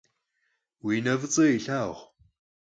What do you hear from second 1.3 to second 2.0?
yilhağu!